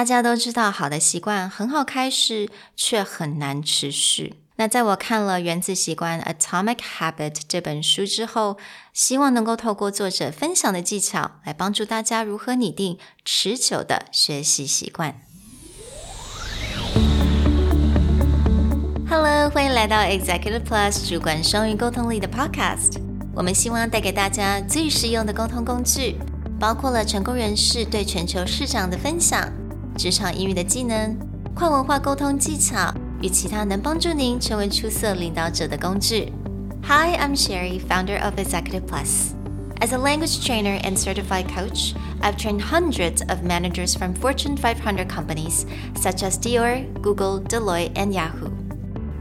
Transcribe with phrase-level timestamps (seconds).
[0.00, 4.36] 大家都知道，好的习惯很好开始，却很难持续。
[4.56, 8.56] 那在我看了《原子习惯》（Atomic Habit） 这本书之后，
[8.94, 15.20] 希望能够透过作者分享的技巧，来帮助大家如何拟定持久的学习习惯。
[19.06, 22.98] Hello，欢迎来到 Executive Plus 主管双语沟通力的 Podcast。
[23.34, 26.16] 我们希望带给大家最实用的沟通工具，
[26.58, 29.46] 包括了成功人士对全球市场的分享。
[29.99, 31.17] 职场英语的技能、
[31.53, 36.31] 跨文化沟通技巧与其他能帮助您成为出色领导者的工具。
[36.83, 39.33] Hi, I'm Sherry, founder of Executive Plus.
[39.81, 45.09] As a language trainer and certified coach, I've trained hundreds of managers from Fortune 500
[45.09, 45.65] companies
[45.95, 48.51] such as Dior, Google, Deloitte, and Yahoo.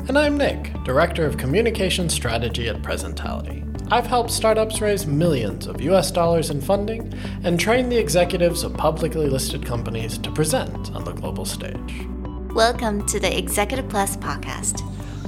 [0.07, 3.65] And I'm Nick, Director of Communication Strategy at Presentality.
[3.92, 7.12] I've helped startups raise millions of US dollars in funding
[7.44, 12.06] and train the executives of publicly listed companies to present on the global stage.
[12.54, 14.82] Welcome to the Executive Plus podcast,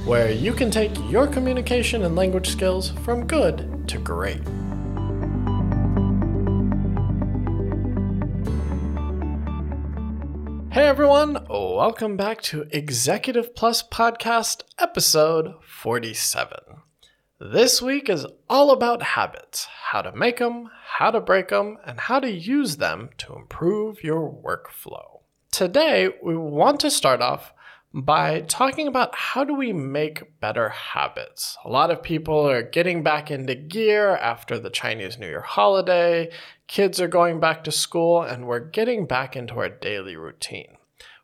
[0.05, 4.43] where you can take your communication and language skills from good to great.
[10.71, 16.59] Hey everyone, welcome back to Executive Plus Podcast, episode 47.
[17.43, 21.99] This week is all about habits how to make them, how to break them, and
[21.99, 25.21] how to use them to improve your workflow.
[25.51, 27.51] Today, we want to start off
[27.95, 31.57] by talking about how do we make better habits.
[31.65, 36.29] A lot of people are getting back into gear after the Chinese New Year holiday,
[36.67, 40.77] kids are going back to school, and we're getting back into our daily routine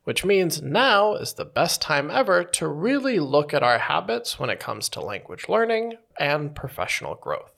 [0.08, 4.50] which means now is the best time ever to really look at our habits when
[4.50, 7.57] it comes to language learning and professional growth.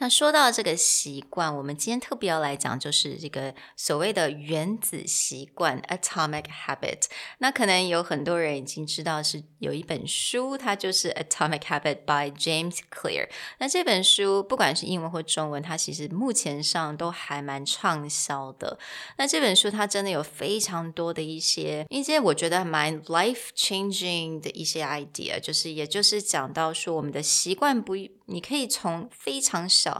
[0.00, 7.02] 那说到这个习惯，我们今天特别要来讲，就是这个所谓的原子习惯 （atomic habit）。
[7.38, 13.28] 那可能有很多人已经知道是有一本书，它就是《Atomic Habit》by James Clear。
[13.58, 18.78] 那这本书不管是英文或中文，它其实目前上都还蛮畅销的。
[19.18, 27.94] 那这本书它真的有非常多的一些一些我觉得蛮 life changing 的一些 idea，就是也就是讲到说我们的习惯不，
[28.29, 29.95] 你可以从非常小。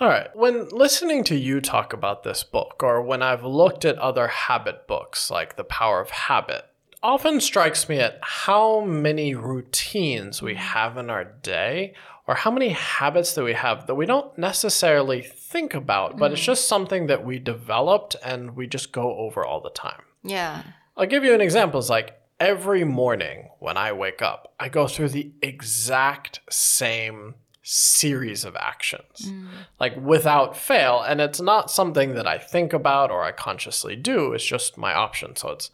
[0.00, 3.98] all right, when listening to you talk about this book, or when I've looked at
[3.98, 6.64] other habit books like The Power of Habit,
[7.02, 11.94] often strikes me at how many routines we have in our day
[12.28, 16.34] or how many habits that we have that we don't necessarily think about, but mm.
[16.34, 20.02] it's just something that we developed and we just go over all the time.
[20.22, 20.62] Yeah.
[20.96, 21.80] I'll give you an example.
[21.80, 28.45] It's like every morning when I wake up, I go through the exact same series
[28.45, 29.47] of actions, mm.
[29.79, 31.01] like without fail.
[31.01, 34.33] And it's not something that I think about or I consciously do.
[34.33, 35.35] It's just my option.
[35.35, 35.69] So it's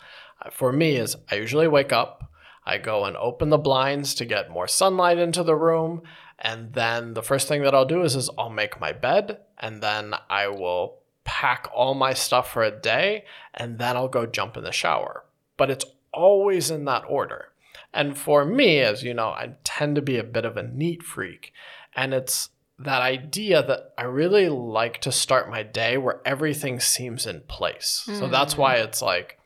[0.52, 2.32] for me is I usually wake up,
[2.66, 6.02] I go and open the blinds to get more sunlight into the room,
[6.40, 9.82] and then the first thing that I'll do is is I'll make my bed, and
[9.82, 14.58] then I will pack all my stuff for a day, and then I'll go jump
[14.58, 15.24] in the shower.
[15.58, 17.50] But it's always in that order.
[17.94, 21.04] And for me, as you know, I tend to be a bit of a neat
[21.04, 21.54] freak.
[21.96, 27.28] And it's that idea that I really like to start my day where everything seems
[27.28, 28.06] in place.
[28.08, 28.20] Mm.
[28.20, 29.40] So that's why it's like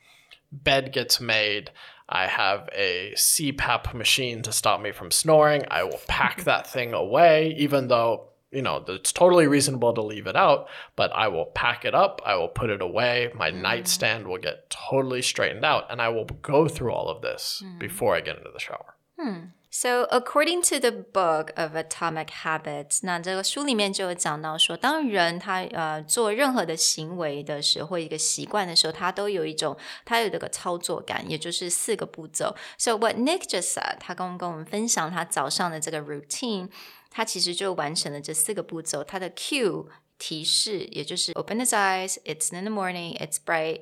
[0.51, 1.71] bed gets made.
[2.09, 5.65] I have a CPAP machine to stop me from snoring.
[5.69, 10.26] I will pack that thing away, even though, you know, it's totally reasonable to leave
[10.26, 12.20] it out, but I will pack it up.
[12.24, 13.30] I will put it away.
[13.34, 13.62] My mm.
[13.62, 17.78] nightstand will get totally straightened out, and I will go through all of this mm.
[17.78, 18.94] before I get into the shower.
[19.18, 19.52] Hmm.
[19.74, 32.54] So according to the book of Atomic Habits，那这个书里面就有讲到说，当人他呃做任何的行为的时候，或一个习惯的时候，他都有一种他有这个操作感，也就是四个步骤。
[32.76, 36.68] So what Nick just said，他刚跟我们分享他早上的这个 routine，
[37.17, 39.03] 它其实就完成了这四个步骤。
[39.03, 39.89] 它的 Q
[40.19, 43.81] 提示，也就是 open his eyes，it's in the morning，it's bright。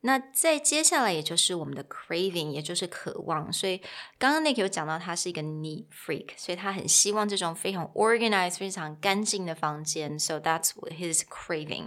[0.00, 3.52] 那再接下来，也就是我们的 craving，也就是渴望。
[3.52, 3.80] 所以
[4.18, 10.18] 刚刚 Nick 有讲到，他是一个 neat freak，所以他很希望这种非常 organized、非常干净的房间。
[10.18, 11.86] So that's his craving.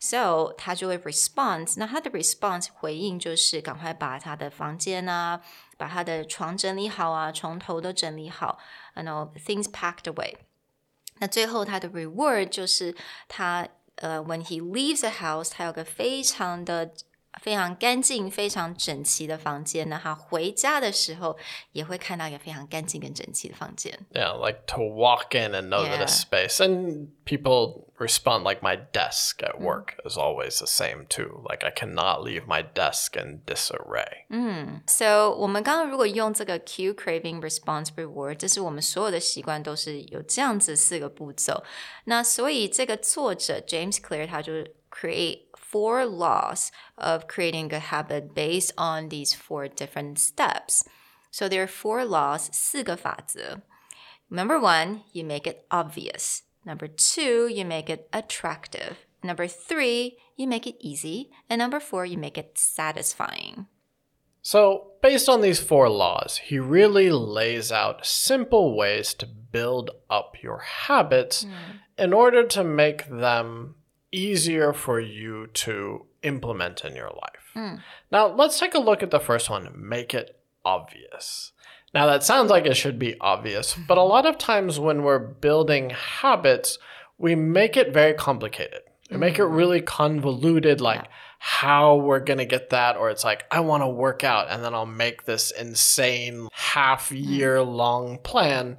[0.00, 1.74] So 他就会 response。
[1.78, 5.40] 那他的 response 回应就是赶快把他的房间啊，
[5.78, 8.58] 把他的床整理好啊，床头都整理好，
[8.94, 10.36] and all things packed away。
[11.20, 12.94] 那最后他的 reward 就是
[13.28, 13.66] 他
[13.96, 16.92] 呃，when he leaves the house，他有个非常的
[17.42, 21.36] 非常干净、非常整齐的房间，那他回家的时候
[21.72, 23.98] 也会看到一个非常干净跟整齐的房间。
[24.12, 26.04] Yeah, like to walk in and know that Yeah.
[26.04, 26.60] a space.
[26.60, 31.42] And people respond like my desk at work is always the same too.
[31.48, 34.26] Like I cannot leave my desk in disarray.
[34.86, 41.64] So 我们刚刚如果用这个 cue craving response reward，这是我们所有的习惯都是有这样子四个步骤。
[42.04, 49.68] 那所以这个作者 James Clear 他就是 create four laws of creating a good habit based on these four
[49.68, 50.84] different steps.
[51.30, 53.62] So there are four laws，四个法则。
[54.30, 56.42] Number one, you make it obvious.
[56.64, 59.06] Number two, you make it attractive.
[59.22, 61.30] Number three, you make it easy.
[61.48, 63.66] And number four, you make it satisfying.
[64.42, 70.42] So, based on these four laws, he really lays out simple ways to build up
[70.42, 71.46] your habits
[71.96, 73.76] in order to make them
[74.11, 77.51] easier for you to implement in your life.
[77.53, 77.75] Hmm.
[78.11, 81.51] Now, let's take a look at the first one make it obvious.
[81.93, 85.19] Now, that sounds like it should be obvious, but a lot of times when we're
[85.19, 86.77] building habits,
[87.17, 88.81] we make it very complicated.
[89.09, 89.55] We make it mm.
[89.55, 91.05] really convoluted, like
[91.39, 94.63] how we're going to get that, or it's like, I want to work out, and
[94.63, 97.75] then I'll make this insane half year mm.
[97.75, 98.77] long plan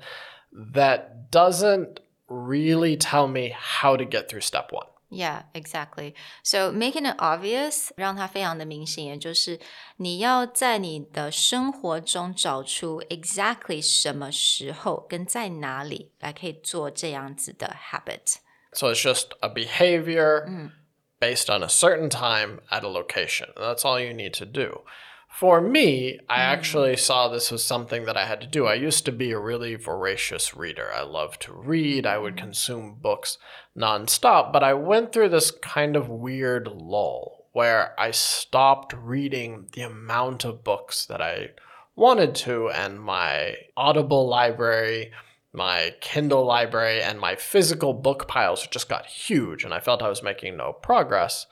[0.52, 4.86] that doesn't really tell me how to get through step one.
[5.09, 6.15] Yeah, exactly.
[6.43, 9.59] So making it obvious，让它非常的明显，也就是
[9.97, 18.37] 你要在你的生活中找出 exactly 什么时候跟在哪里来可以做这样子的 habit。
[18.73, 20.71] So it's just a behavior
[21.19, 23.53] based on a certain time at a location.
[23.55, 24.81] And that's all you need to do.
[25.30, 26.44] For me, I mm.
[26.44, 28.66] actually saw this was something that I had to do.
[28.66, 30.90] I used to be a really voracious reader.
[30.92, 32.38] I loved to read, I would mm.
[32.38, 33.38] consume books
[33.76, 39.82] nonstop, but I went through this kind of weird lull where I stopped reading the
[39.82, 41.50] amount of books that I
[41.96, 45.12] wanted to, and my Audible library
[45.52, 50.08] my Kindle library and my physical book piles just got huge, and I felt I
[50.08, 51.46] was making no progress.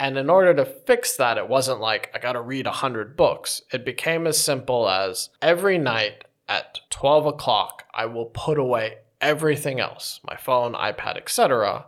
[0.00, 3.62] And in order to fix that, it wasn't like I gotta read 100 books.
[3.72, 9.80] It became as simple as every night at 12 o'clock, I will put away everything
[9.80, 11.86] else my phone, iPad, etc.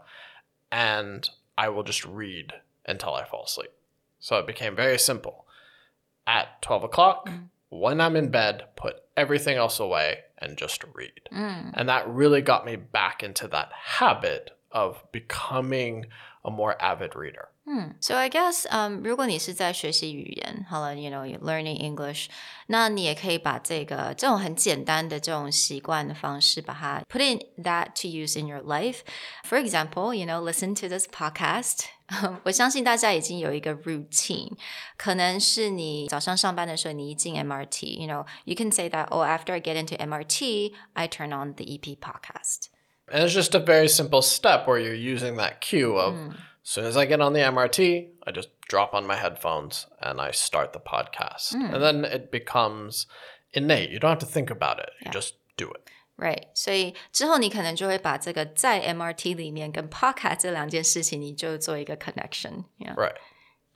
[0.71, 2.53] and I will just read
[2.87, 3.71] until I fall asleep.
[4.19, 5.47] So it became very simple.
[6.27, 7.49] At 12 o'clock, mm.
[7.71, 11.29] when I'm in bed, put everything else away and just read.
[11.33, 11.73] Mm.
[11.75, 16.07] And that really got me back into that habit of becoming
[16.45, 17.49] a more avid reader.
[18.00, 22.28] So I guess，嗯、如果你是在学习语言，好了，you know you're learning English，
[22.68, 29.00] 那你也可以把这个这种很简单的这种习惯的方式，把它 put in that to use in your life.
[29.44, 31.86] For example, you know, listen to this podcast.
[32.44, 34.52] 我相信大家已经有一个 routine，
[34.96, 41.56] 可能是你早上上班的时候，你一进 MRT，you know, you can say that, oh, after I get into MRT, I turn on
[41.56, 42.68] the EP podcast.
[43.08, 46.14] And it's just a very simple step where you're using that cue of
[46.70, 50.20] as soon as I get on the MRT, I just drop on my headphones and
[50.20, 51.54] I start the podcast.
[51.54, 53.06] And then it becomes
[53.54, 53.90] innate.
[53.92, 54.90] You don't have to think about it.
[55.04, 55.90] You just do it.
[56.18, 62.96] Right，所以之后你可能就会把这个在 MRT 里面跟 Podcast 这两件事情，你就做一个 connection。Yeah.
[62.96, 63.16] Right.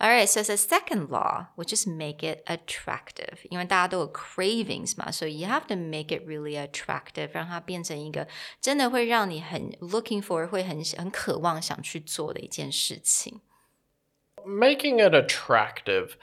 [0.02, 3.40] All right, so it's a second law, which is make it attractive.
[3.50, 8.26] 因为大家都有 cravings 嘛，所以 you have to make it really attractive，让它变成一个
[8.62, 13.42] 真的会让你很 looking for，会很很渴望想去做的一件事情。
[14.46, 16.16] making it attractive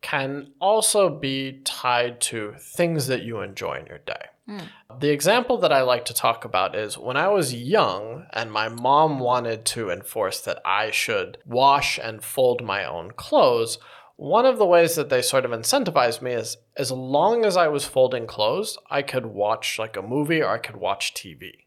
[0.00, 4.30] can also be tied to things that you enjoy in your day.
[4.49, 4.67] Mm.
[4.99, 8.67] The example that I like to talk about is when I was young and my
[8.67, 13.77] mom wanted to enforce that I should wash and fold my own clothes.
[14.15, 17.67] One of the ways that they sort of incentivized me is as long as I
[17.67, 21.62] was folding clothes, I could watch like a movie or I could watch TV.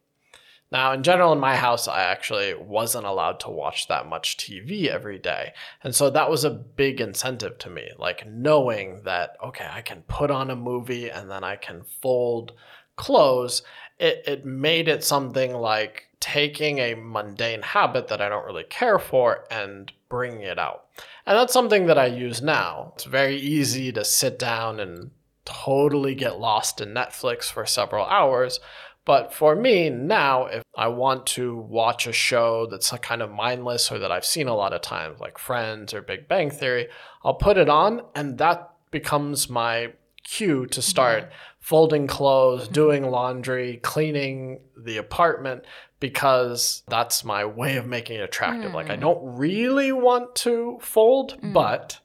[0.73, 4.89] Now, in general, in my house, I actually wasn't allowed to watch that much TV
[4.89, 5.53] every day.
[5.85, 10.03] And so that was a big incentive to me, like knowing that, okay, I can
[10.03, 12.53] put on a movie and then I can fold
[12.97, 13.63] clothes.
[13.99, 18.99] It, it made it something like taking a mundane habit that I don't really care
[18.99, 20.87] for and bringing it out.
[21.27, 22.93] And that's something that I use now.
[22.95, 25.11] It's very easy to sit down and
[25.45, 28.61] totally get lost in Netflix for several hours.
[29.07, 33.91] But for me now, if I want to watch a show that's kind of mindless
[33.91, 36.89] or that I've seen a lot of times, like Friends or Big Bang Theory,
[37.25, 39.93] I'll put it on and that becomes my
[40.25, 42.73] cue to start folding clothes, mm-hmm.
[42.73, 45.65] doing laundry, cleaning the apartment
[46.01, 48.75] because that's my way of making it attractive.
[48.75, 49.01] Like I mm.
[49.01, 51.53] don't really want to fold, mm.
[51.53, 52.01] but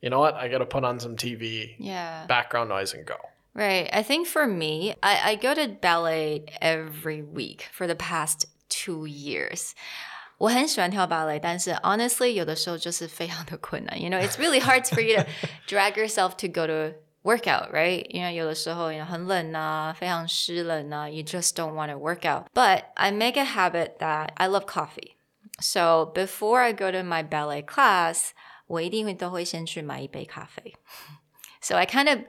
[0.00, 0.34] you know what?
[0.34, 2.26] I got to put on some TV, Yeah.
[2.26, 3.16] background noise, and go.
[3.53, 3.89] Right.
[3.91, 9.07] I think for me, I, I go to ballet every week for the past two
[9.07, 9.71] years.
[10.37, 13.99] 我很喜欢跳芭蕾，但是 honestly 有的时候就是非常的困难。
[13.99, 15.27] You know, it's really hard for you to
[15.67, 18.05] drag yourself to go to workout, right?
[18.11, 22.45] You know, 有的时候 you know 很冷啊，非常湿冷啊，you just don't want to work out.
[22.53, 25.15] But I make a habit that I love coffee.
[25.59, 28.29] So before I go to my ballet class,
[28.67, 30.75] 我一定会都会先去买一杯咖啡。
[31.61, 32.19] So I kind of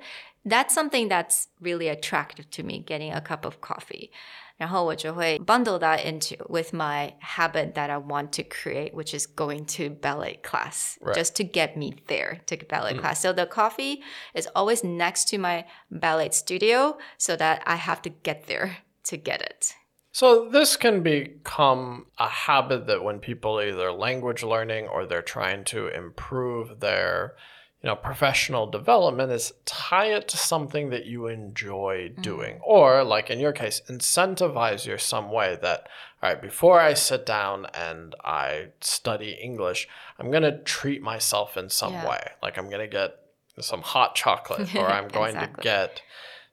[0.44, 4.10] that's something that's really attractive to me, getting a cup of coffee.
[4.58, 9.66] 然后我就会 bundle that into with my habit that I want to create, which is going
[9.76, 11.14] to ballet class, Right.
[11.14, 13.20] just to get me there to ballet class.
[13.20, 14.02] So the coffee
[14.34, 19.16] is always next to my ballet studio, so that I have to get there to
[19.16, 19.74] get it.
[20.10, 25.62] So this can become a habit that when people either language learning or they're trying
[25.66, 27.34] to improve their
[27.83, 33.29] you know professional development is tie it to something that you enjoy doing or like
[33.29, 35.87] in your case incentivize your some way that
[36.21, 39.87] all right before I sit down and I study English
[40.17, 42.09] I'm going to treat myself in some Yeah.
[42.09, 43.19] way like I'm going to get
[43.59, 46.01] some hot chocolate or I'm going to get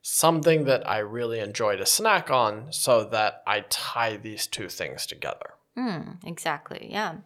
[0.03, 5.07] something that I really enjoy to snack on so that I tie these two things
[5.07, 5.55] together.
[5.77, 6.89] Mm, exactly.
[6.91, 7.17] Yeah.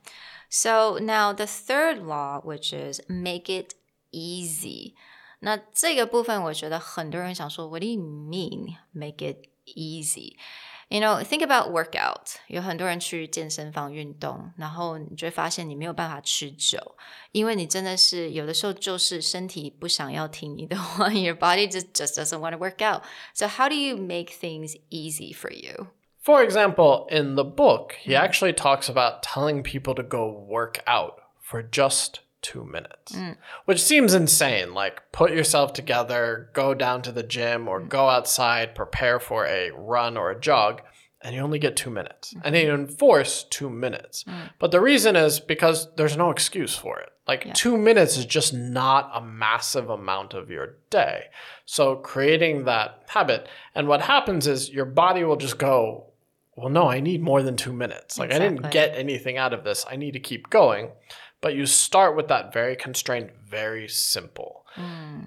[0.48, 3.74] So now the third law, which is make it
[4.13, 4.93] easy.
[5.39, 10.35] 那这个部分，我觉得很多人想说，What do you mean make it easy?
[10.89, 12.37] You know, think about workout.
[12.47, 16.79] 有很多人去健身房运动，然后你就会发现你没有办法持久，
[17.31, 23.03] 因为你真的是有的时候就是身体不想要听你的话，your body just just doesn't want to work out.
[23.35, 25.89] So how do you make things easy for you?
[26.23, 31.21] For example, in the book, he actually talks about telling people to go work out
[31.39, 33.36] for just two minutes, mm.
[33.64, 34.74] which seems insane.
[34.74, 37.88] Like, put yourself together, go down to the gym, or mm.
[37.88, 40.82] go outside, prepare for a run or a jog,
[41.22, 42.34] and you only get two minutes.
[42.44, 42.82] And they mm-hmm.
[42.82, 44.24] enforce two minutes.
[44.24, 44.50] Mm.
[44.58, 47.08] But the reason is because there's no excuse for it.
[47.26, 51.24] Like, two minutes is just not a massive amount of your day.
[51.64, 56.10] So, creating that habit, and what happens is your body will just go,
[56.56, 58.18] well, no, I need more than two minutes.
[58.18, 59.86] Like, I didn't get anything out of this.
[59.90, 60.90] I need to keep going.
[61.44, 64.64] But you start with that very constrained, very simple.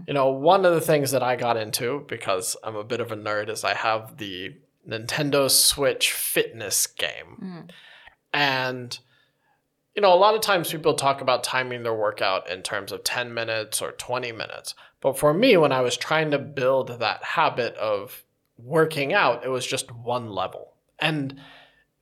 [0.08, 3.12] You know, one of the things that I got into because I'm a bit of
[3.12, 4.56] a nerd is I have the
[4.90, 7.68] Nintendo Switch fitness game.
[8.34, 8.98] And,
[9.96, 13.04] you know, a lot of times people talk about timing their workout in terms of
[13.04, 14.74] 10 minutes or 20 minutes.
[15.02, 18.24] But for me, when I was trying to build that habit of
[18.58, 20.74] working out, it was just one level.
[20.98, 21.40] And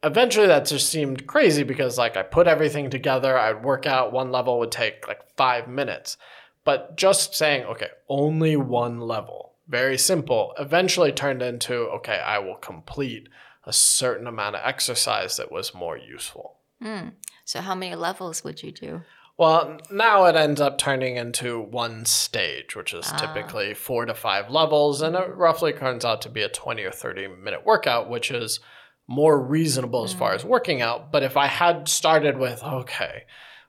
[0.05, 4.31] eventually that just seemed crazy because like I put everything together, I'd work out, one
[4.31, 6.17] level would take like five minutes.
[6.63, 12.55] But just saying, okay, only one level, very simple, eventually turned into, okay, I will
[12.55, 13.27] complete
[13.65, 16.57] a certain amount of exercise that was more useful.
[16.81, 17.09] Hmm.
[17.43, 19.01] So how many levels would you do?
[19.37, 23.17] Well, now it ends up turning into one stage, which is ah.
[23.17, 26.91] typically four to five levels, and it roughly turns out to be a 20 or
[26.91, 28.59] 30 minute workout, which is
[29.06, 31.10] more reasonable as far as working out.
[31.10, 33.24] But if I had started with, okay,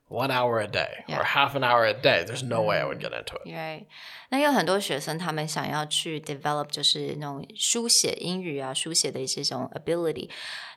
[0.07, 1.19] one hour a day Yeah.
[1.19, 3.47] or half an hour a day, there's no way I would get into it.
[3.47, 3.85] Right，
[4.29, 10.29] 那有很多学生他们想要去 develop 就是那种书写英语啊，书写的一些这种 ability，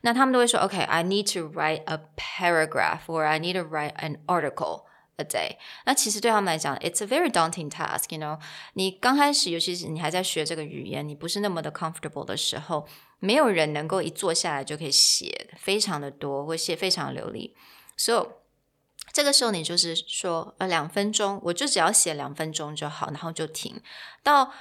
[0.02, 4.84] 那他们都会说，OK，I、need to write a paragraph or I need to write an article。
[5.19, 8.05] A day，那其实对他们来讲，it's a very daunting task。
[8.09, 8.39] You know，
[8.73, 12.87] 你刚开始，尤其是你还在学这个语言，你不是那么的 comfortable 的时候，
[13.19, 17.53] 没有人能够一坐下来就可以写非常的多，或写非常流利。
[17.97, 18.35] So
[19.11, 23.81] 这个时候你就是说，呃，两分钟，我就只要写两分钟就好，然后就停。
[24.23, 24.53] 到，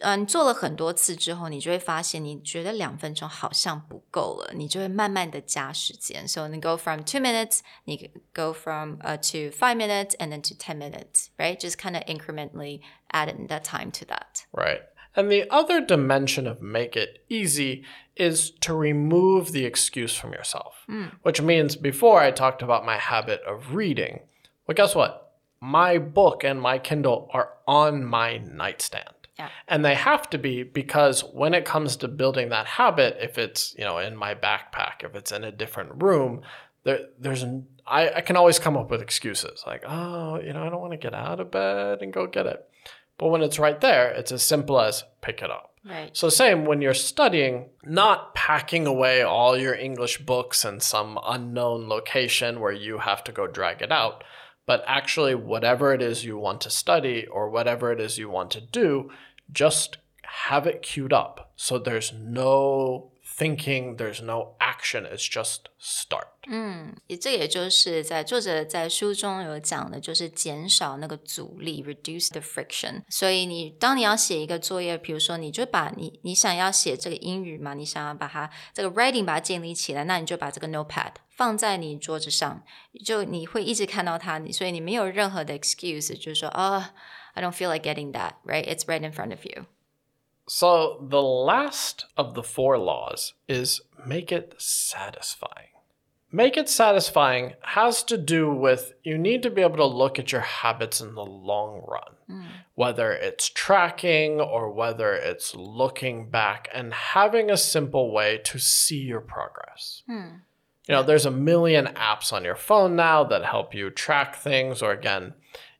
[0.00, 6.28] 嗯、你做了很多次之后，你就会发现，你觉得两分钟好像不够了，你就会慢慢的加时间。
[6.28, 11.78] So 你 go from two minutes，你 go from 呃、to five minutes and then to ten minutes，right？Just
[11.78, 14.44] kind of incrementally adding that time to that。
[14.52, 14.82] Right.
[15.14, 17.82] And the other dimension of make it easy
[18.14, 20.84] is to remove the excuse from yourself,
[21.22, 24.20] which means before I talked about my habit of reading.
[24.66, 25.32] Well, guess what?
[25.60, 29.14] My book and my Kindle are on my nightstand.
[29.37, 29.49] Yeah.
[29.67, 33.73] And they have to be because when it comes to building that habit, if it's,
[33.77, 36.41] you know, in my backpack, if it's in a different room,
[36.83, 40.63] there, there's an, I, I can always come up with excuses like, oh, you know,
[40.63, 42.69] I don't want to get out of bed and go get it.
[43.17, 45.73] But when it's right there, it's as simple as pick it up.
[45.85, 46.15] Right.
[46.15, 51.89] So, same when you're studying, not packing away all your English books in some unknown
[51.89, 54.23] location where you have to go drag it out,
[54.65, 58.51] but actually, whatever it is you want to study or whatever it is you want
[58.51, 59.11] to do,
[59.51, 61.51] just have it queued up.
[61.55, 66.26] So there's no thinking, there's no action, it's just start.
[66.50, 73.02] 嗯，这也就是在作者在书中有讲的，就是减少那个阻力，reduce the friction。
[73.08, 82.64] 所以你当你要写一个作业，比如说你就把你你想要写这个英语嘛，你想要把它这个 writing 把它建立起来，那你就把这个 notepad 放在你桌子上，
[83.04, 86.76] 就你会一直看到它，所以你没有任何的 excuse，就是说啊、
[87.34, 89.66] oh,，I don't feel like getting that right，it's right in front of you。
[90.55, 95.69] So, the last of the four laws is make it satisfying.
[96.31, 100.31] Make it satisfying has to do with you need to be able to look at
[100.31, 102.45] your habits in the long run, mm.
[102.75, 108.99] whether it's tracking or whether it's looking back and having a simple way to see
[108.99, 110.03] your progress.
[110.07, 110.41] Mm.
[110.87, 114.83] You know, there's a million apps on your phone now that help you track things,
[114.83, 115.33] or again,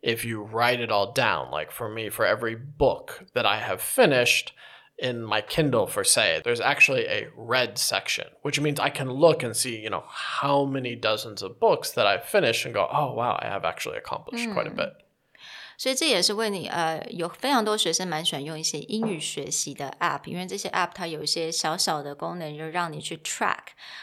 [0.03, 1.49] if you write it all down.
[1.49, 4.53] Like for me, for every book that I have finished
[4.99, 9.41] in my Kindle, for say, there's actually a read section, which means I can look
[9.41, 13.13] and see, you know, how many dozens of books that I've finished and go, oh,
[13.13, 14.53] wow, I have actually accomplished mm.
[14.53, 14.75] quite a hmm.
[14.75, 14.93] bit.
[15.76, 23.58] 所以这也是为你呃，有非常多学生蛮喜欢用一些英语学习的 App，因为这些 App 它有一些小小的功能，就让你去 track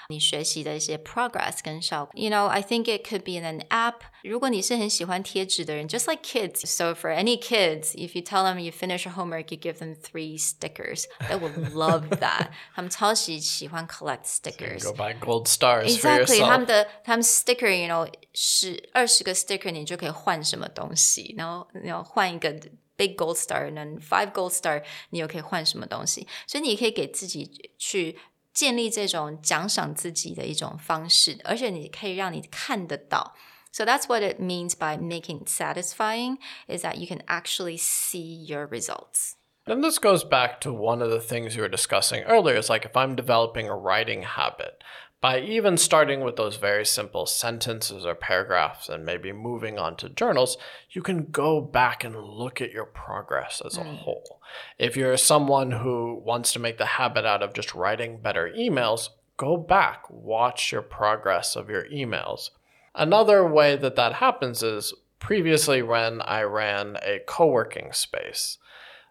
[0.09, 2.13] 你学习的一些 progress 跟效果。
[2.15, 3.95] You know, I think it could be an app.
[4.23, 6.65] 如果你是很喜欢贴纸的人，just like kids.
[6.65, 9.95] So for any kids, if you tell them you finish your homework, you give them
[9.95, 11.03] three stickers.
[11.29, 12.49] They will love that.
[12.73, 14.79] 他们超级喜欢 collect stickers.
[14.79, 16.41] So go buy gold stars exactly.
[16.41, 22.51] 他们的他们 sticker, you know, 十二十个 sticker 你就可以换什么东西，然后 你要换一个
[22.97, 26.27] big gold star，那 five gold star 你又可以换什么东西？
[26.47, 28.17] 所以你可以给自己去
[28.53, 33.35] 建立这种奖赏自己的一种方式，而且你可以让你看得到。
[33.71, 38.65] So that's what it means by making it satisfying is that you can actually see your
[38.67, 39.33] results.
[39.65, 42.57] And this goes back to one of the things you were discussing earlier.
[42.57, 44.81] Is like if I'm developing a writing habit,
[45.20, 50.08] by even starting with those very simple sentences or paragraphs and maybe moving on to
[50.08, 50.56] journals,
[50.90, 53.98] you can go back and look at your progress as a mm.
[53.98, 54.40] whole.
[54.78, 59.10] If you're someone who wants to make the habit out of just writing better emails,
[59.36, 62.50] go back, watch your progress of your emails.
[62.94, 68.56] Another way that that happens is previously when I ran a co working space,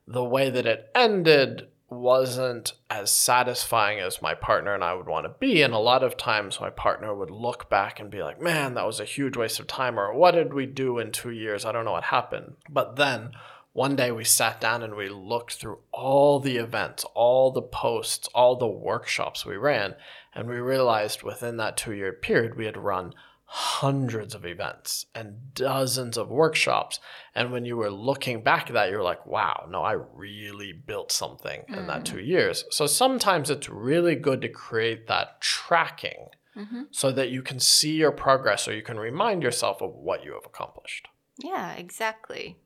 [0.08, 5.26] the way that it ended wasn't as satisfying as my partner and I would want
[5.26, 5.62] to be.
[5.62, 8.86] And a lot of times my partner would look back and be like, man, that
[8.86, 10.00] was a huge waste of time.
[10.00, 11.66] Or what did we do in two years?
[11.66, 12.54] I don't know what happened.
[12.70, 13.32] But then
[13.74, 18.28] one day we sat down and we looked through all the events, all the posts,
[18.34, 19.96] all the workshops we ran.
[20.34, 23.14] And we realized within that two year period, we had run
[23.52, 27.00] hundreds of events and dozens of workshops.
[27.34, 31.12] And when you were looking back at that, you're like, wow, no, I really built
[31.12, 31.76] something mm.
[31.76, 32.06] in that mm.
[32.06, 32.66] two years.
[32.70, 36.84] So sometimes it's really good to create that tracking mm-hmm.
[36.92, 40.34] so that you can see your progress or you can remind yourself of what you
[40.34, 41.08] have accomplished.
[41.40, 42.58] Yeah, exactly.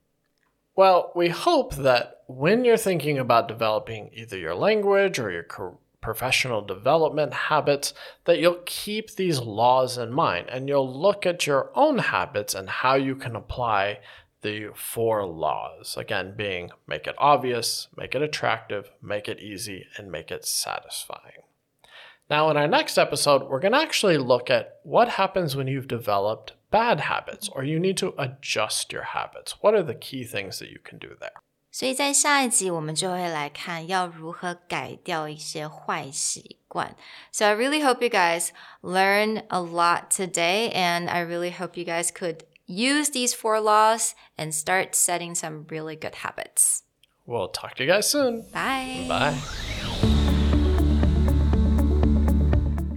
[0.75, 5.43] Well, we hope that when you're thinking about developing either your language or your
[6.03, 7.93] professional development habits
[8.25, 12.69] that you'll keep these laws in mind and you'll look at your own habits and
[12.69, 13.99] how you can apply
[14.41, 15.95] the four laws.
[15.97, 21.43] Again, being make it obvious, make it attractive, make it easy, and make it satisfying.
[22.29, 25.87] Now, in our next episode, we're going to actually look at what happens when you've
[25.87, 29.55] developed bad habits or you need to adjust your habits.
[29.61, 31.31] What are the key things that you can do there?
[31.72, 36.96] 所以在下一集我们就会来看要如何改掉一些坏习惯。
[37.30, 38.48] So I really hope you guys
[38.82, 44.12] learn a lot today, and I really hope you guys could use these four laws
[44.36, 46.80] and start setting some really good habits.
[47.26, 48.44] We'll talk to you guys soon.
[48.52, 49.06] Bye.
[49.06, 49.34] Bye.